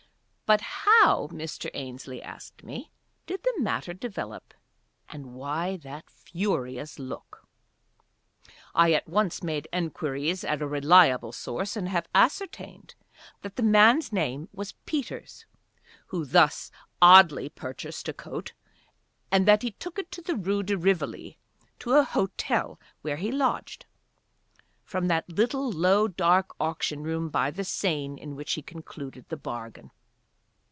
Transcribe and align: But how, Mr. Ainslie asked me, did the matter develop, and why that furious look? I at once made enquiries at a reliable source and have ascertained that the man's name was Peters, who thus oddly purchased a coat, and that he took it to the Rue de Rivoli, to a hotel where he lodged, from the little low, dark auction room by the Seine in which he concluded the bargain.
But 0.53 0.59
how, 0.83 1.29
Mr. 1.31 1.69
Ainslie 1.73 2.21
asked 2.21 2.61
me, 2.61 2.91
did 3.25 3.41
the 3.41 3.53
matter 3.59 3.93
develop, 3.93 4.53
and 5.07 5.33
why 5.33 5.77
that 5.77 6.09
furious 6.09 6.99
look? 6.99 7.47
I 8.75 8.91
at 8.91 9.07
once 9.07 9.41
made 9.41 9.69
enquiries 9.71 10.43
at 10.43 10.61
a 10.61 10.67
reliable 10.67 11.31
source 11.31 11.77
and 11.77 11.87
have 11.87 12.09
ascertained 12.13 12.95
that 13.43 13.55
the 13.55 13.63
man's 13.63 14.11
name 14.11 14.49
was 14.51 14.73
Peters, 14.85 15.45
who 16.07 16.25
thus 16.25 16.69
oddly 17.01 17.47
purchased 17.47 18.09
a 18.09 18.13
coat, 18.13 18.51
and 19.31 19.47
that 19.47 19.61
he 19.61 19.71
took 19.71 19.97
it 19.97 20.11
to 20.11 20.21
the 20.21 20.35
Rue 20.35 20.63
de 20.63 20.77
Rivoli, 20.77 21.39
to 21.79 21.93
a 21.93 22.03
hotel 22.03 22.77
where 23.03 23.15
he 23.15 23.31
lodged, 23.31 23.85
from 24.83 25.07
the 25.07 25.23
little 25.29 25.71
low, 25.71 26.09
dark 26.09 26.53
auction 26.59 27.03
room 27.03 27.29
by 27.29 27.51
the 27.51 27.63
Seine 27.63 28.21
in 28.21 28.35
which 28.35 28.55
he 28.55 28.61
concluded 28.61 29.29
the 29.29 29.37
bargain. 29.37 29.91